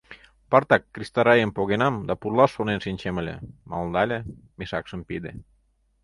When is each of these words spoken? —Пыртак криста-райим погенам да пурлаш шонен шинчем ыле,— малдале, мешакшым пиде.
—Пыртак 0.49 0.83
криста-райим 0.93 1.51
погенам 1.57 1.95
да 2.07 2.13
пурлаш 2.21 2.51
шонен 2.55 2.79
шинчем 2.85 3.15
ыле,— 3.21 3.35
малдале, 3.69 4.19
мешакшым 4.57 5.01
пиде. 5.07 5.31